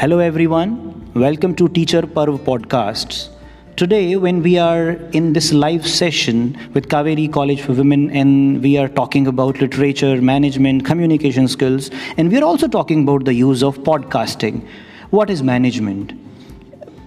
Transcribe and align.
Hello, 0.00 0.18
everyone. 0.18 1.12
Welcome 1.12 1.54
to 1.56 1.68
Teacher 1.68 2.00
Parv 2.00 2.38
Podcasts. 2.38 3.28
Today, 3.76 4.16
when 4.16 4.42
we 4.42 4.56
are 4.56 4.92
in 5.18 5.34
this 5.34 5.52
live 5.52 5.86
session 5.86 6.56
with 6.72 6.88
Kaveri 6.88 7.30
College 7.30 7.60
for 7.60 7.74
Women, 7.74 8.08
and 8.10 8.62
we 8.62 8.78
are 8.78 8.88
talking 8.88 9.26
about 9.26 9.60
literature, 9.60 10.22
management, 10.22 10.86
communication 10.86 11.46
skills, 11.48 11.90
and 12.16 12.30
we 12.32 12.38
are 12.38 12.44
also 12.44 12.66
talking 12.66 13.02
about 13.02 13.26
the 13.26 13.34
use 13.34 13.62
of 13.62 13.76
podcasting. 13.80 14.66
What 15.10 15.28
is 15.28 15.42
management? 15.42 16.14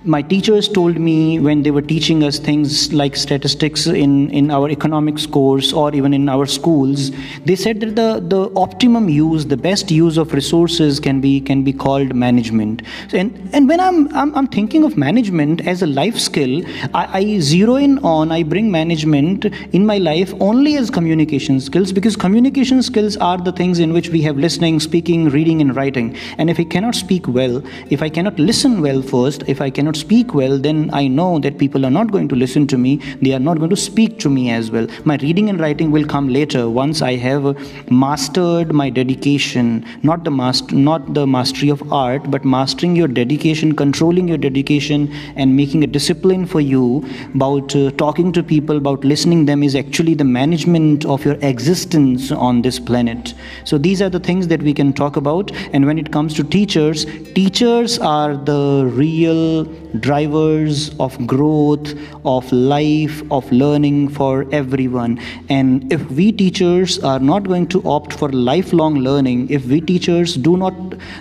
My 0.05 0.21
teachers 0.21 0.67
told 0.67 0.97
me 0.97 1.39
when 1.39 1.63
they 1.63 1.71
were 1.71 1.81
teaching 1.81 2.23
us 2.23 2.37
things 2.37 2.91
like 2.91 3.15
statistics 3.15 3.87
in, 3.87 4.29
in 4.31 4.51
our 4.51 4.69
economics 4.69 5.25
course 5.25 5.71
or 5.71 5.95
even 5.95 6.13
in 6.13 6.27
our 6.27 6.45
schools 6.45 7.11
they 7.45 7.55
said 7.55 7.79
that 7.79 7.95
the, 7.95 8.19
the 8.27 8.51
optimum 8.59 9.07
use 9.07 9.45
the 9.45 9.55
best 9.55 9.89
use 9.91 10.17
of 10.17 10.33
resources 10.33 10.99
can 10.99 11.21
be 11.21 11.39
can 11.39 11.63
be 11.63 11.71
called 11.71 12.13
management. 12.13 12.81
And 13.13 13.49
and 13.53 13.69
when 13.69 13.79
i'm 13.79 14.13
i'm, 14.13 14.35
I'm 14.35 14.47
thinking 14.47 14.83
of 14.83 14.97
management 14.97 15.65
as 15.65 15.81
a 15.81 15.87
life 15.87 16.17
skill 16.17 16.63
I, 16.93 17.19
I 17.19 17.39
zero 17.39 17.75
in 17.75 17.99
on 17.99 18.31
i 18.31 18.43
bring 18.43 18.69
management 18.71 19.45
in 19.71 19.85
my 19.85 19.97
life 19.97 20.33
only 20.41 20.75
as 20.75 20.89
communication 20.89 21.61
skills 21.61 21.91
because 21.93 22.15
communication 22.15 22.83
skills 22.83 23.15
are 23.17 23.37
the 23.37 23.51
things 23.51 23.79
in 23.79 23.93
which 23.93 24.09
we 24.09 24.21
have 24.23 24.37
listening 24.37 24.79
speaking 24.79 25.29
reading 25.29 25.61
and 25.61 25.75
writing. 25.75 26.17
And 26.37 26.49
if 26.49 26.59
i 26.59 26.63
cannot 26.65 26.95
speak 26.95 27.27
well 27.27 27.63
if 27.89 28.01
i 28.01 28.09
cannot 28.09 28.37
listen 28.37 28.81
well 28.81 29.01
first 29.01 29.43
if 29.47 29.61
i 29.61 29.69
cannot 29.69 29.92
cannot 29.93 30.07
speak 30.07 30.33
well, 30.33 30.57
then 30.57 30.89
I 30.93 31.07
know 31.07 31.39
that 31.39 31.57
people 31.57 31.85
are 31.85 31.91
not 31.91 32.11
going 32.11 32.27
to 32.29 32.35
listen 32.35 32.67
to 32.67 32.77
me. 32.77 32.99
They 33.21 33.33
are 33.33 33.39
not 33.39 33.57
going 33.57 33.69
to 33.69 33.75
speak 33.75 34.19
to 34.19 34.29
me 34.29 34.49
as 34.51 34.71
well. 34.71 34.87
My 35.05 35.17
reading 35.17 35.49
and 35.49 35.59
writing 35.59 35.91
will 35.91 36.05
come 36.05 36.29
later 36.29 36.69
once 36.69 37.01
I 37.01 37.15
have 37.17 37.43
mastered 37.91 38.73
my 38.73 38.89
dedication, 38.89 39.85
not 40.03 40.23
the 40.23 40.31
master, 40.31 40.75
not 40.75 41.13
the 41.13 41.25
mastery 41.27 41.69
of 41.69 41.81
art, 41.91 42.29
but 42.31 42.45
mastering 42.45 42.95
your 42.95 43.07
dedication, 43.07 43.75
controlling 43.75 44.27
your 44.27 44.37
dedication, 44.37 45.11
and 45.35 45.55
making 45.55 45.83
a 45.83 45.87
discipline 45.87 46.45
for 46.45 46.61
you 46.61 47.05
about 47.35 47.75
uh, 47.75 47.91
talking 47.91 48.31
to 48.33 48.43
people, 48.43 48.77
about 48.77 49.03
listening 49.03 49.45
them 49.45 49.63
is 49.63 49.75
actually 49.75 50.15
the 50.15 50.23
management 50.23 51.05
of 51.05 51.25
your 51.25 51.37
existence 51.41 52.31
on 52.31 52.61
this 52.61 52.79
planet. 52.79 53.33
So 53.63 53.77
these 53.77 54.01
are 54.01 54.09
the 54.09 54.19
things 54.19 54.47
that 54.47 54.61
we 54.61 54.73
can 54.73 54.93
talk 54.93 55.17
about. 55.17 55.51
And 55.73 55.85
when 55.85 55.99
it 55.99 56.11
comes 56.11 56.33
to 56.35 56.43
teachers, 56.43 57.05
teachers 57.35 57.99
are 57.99 58.35
the 58.35 58.89
real 58.93 59.65
drivers 59.99 60.97
of 60.99 61.25
growth, 61.27 61.93
of 62.25 62.51
life, 62.51 63.21
of 63.31 63.51
learning 63.51 64.09
for 64.09 64.45
everyone. 64.51 65.19
And 65.49 65.91
if 65.91 66.09
we 66.11 66.31
teachers 66.31 66.99
are 66.99 67.19
not 67.19 67.43
going 67.43 67.67
to 67.67 67.83
opt 67.87 68.13
for 68.13 68.29
lifelong 68.29 68.95
learning, 68.95 69.49
if 69.49 69.65
we 69.65 69.81
teachers 69.81 70.35
do 70.35 70.57
not 70.57 70.73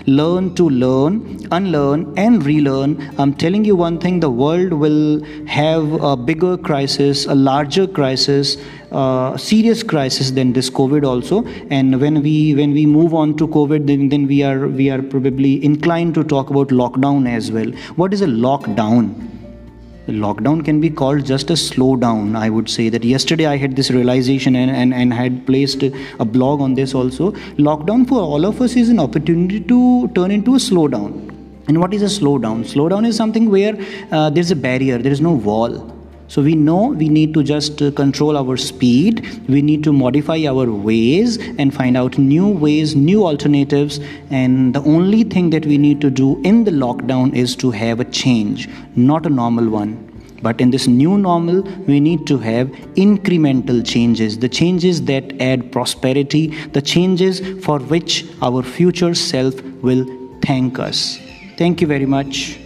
learn 0.07 0.55
to 0.55 0.69
learn, 0.69 1.47
unlearn, 1.51 2.13
and 2.17 2.45
relearn, 2.45 3.13
I'm 3.17 3.33
telling 3.33 3.65
you 3.65 3.75
one 3.75 3.99
thing 3.99 4.19
the 4.19 4.29
world 4.29 4.73
will 4.73 5.23
have 5.45 5.91
a 6.01 6.15
bigger 6.15 6.57
crisis, 6.57 7.25
a 7.25 7.35
larger 7.35 7.87
crisis 7.87 8.57
uh, 8.93 9.37
serious 9.37 9.83
crisis 9.83 10.31
than 10.31 10.53
this 10.53 10.69
covid 10.69 11.03
also. 11.03 11.43
And 11.69 11.99
when 11.99 12.21
we 12.21 12.55
when 12.55 12.73
we 12.73 12.85
move 12.85 13.13
on 13.13 13.35
to 13.37 13.47
covid 13.47 13.87
then, 13.87 14.09
then 14.09 14.27
we 14.27 14.43
are 14.43 14.67
we 14.67 14.89
are 14.89 15.01
probably 15.01 15.63
inclined 15.63 16.15
to 16.15 16.23
talk 16.23 16.49
about 16.49 16.69
lockdown 16.69 17.29
as 17.29 17.51
well. 17.51 17.71
What 17.95 18.13
is 18.13 18.21
a 18.21 18.27
lockdown? 18.27 19.29
Lockdown 20.07 20.65
can 20.65 20.81
be 20.81 20.89
called 20.89 21.25
just 21.25 21.49
a 21.49 21.53
slowdown 21.53 22.35
i 22.37 22.49
would 22.49 22.69
say 22.69 22.89
that 22.89 23.05
yesterday 23.05 23.45
i 23.45 23.55
had 23.55 23.77
this 23.77 23.89
realization 23.89 24.53
and, 24.57 24.69
and, 24.69 24.93
and 24.93 25.13
had 25.13 25.45
placed 25.45 25.81
a 25.83 26.25
blog 26.25 26.59
on 26.59 26.73
this 26.73 26.93
also. 26.93 27.31
Lockdown 27.67 28.05
for 28.07 28.19
all 28.19 28.45
of 28.45 28.59
us 28.59 28.75
is 28.75 28.89
an 28.89 28.99
opportunity 28.99 29.61
to 29.61 30.09
turn 30.09 30.29
into 30.29 30.55
a 30.55 30.57
slowdown. 30.57 31.29
And 31.69 31.79
what 31.79 31.93
is 31.93 32.01
a 32.01 32.11
slowdown? 32.19 32.65
Slowdown 32.65 33.07
is 33.07 33.15
something 33.15 33.49
where 33.49 33.77
uh, 34.11 34.29
there's 34.29 34.51
a 34.51 34.57
barrier 34.57 34.97
there 34.97 35.13
is 35.13 35.21
no 35.21 35.31
wall 35.31 36.02
so 36.27 36.41
we 36.41 36.55
know 36.55 36.87
we 36.87 37.09
need 37.09 37.33
to 37.33 37.43
just 37.43 37.81
uh, 37.81 37.91
control 37.91 38.37
our 38.37 38.57
speed, 38.57 39.43
we 39.47 39.61
need 39.61 39.83
to 39.83 39.93
modify 39.93 40.37
our 40.45 40.71
ways 40.71 41.37
and 41.59 41.73
find 41.73 41.97
out 41.97 42.17
new 42.17 42.47
ways, 42.47 42.95
new 42.95 43.25
alternatives. 43.25 43.99
And 44.29 44.73
the 44.73 44.81
only 44.83 45.23
thing 45.23 45.49
that 45.51 45.65
we 45.65 45.77
need 45.77 46.01
to 46.01 46.09
do 46.09 46.41
in 46.43 46.63
the 46.63 46.71
lockdown 46.71 47.35
is 47.35 47.55
to 47.57 47.71
have 47.71 47.99
a 47.99 48.05
change, 48.05 48.69
not 48.95 49.25
a 49.25 49.29
normal 49.29 49.69
one. 49.69 50.09
But 50.41 50.59
in 50.59 50.71
this 50.71 50.87
new 50.87 51.17
normal, 51.17 51.61
we 51.87 51.99
need 51.99 52.27
to 52.27 52.37
have 52.39 52.67
incremental 52.95 53.85
changes, 53.85 54.37
the 54.39 54.49
changes 54.49 55.03
that 55.03 55.41
add 55.41 55.71
prosperity, 55.71 56.47
the 56.69 56.81
changes 56.81 57.39
for 57.63 57.79
which 57.79 58.25
our 58.41 58.61
future 58.61 59.13
self 59.13 59.61
will 59.81 60.05
thank 60.41 60.79
us. 60.79 61.17
Thank 61.57 61.79
you 61.79 61.87
very 61.87 62.05
much. 62.05 62.62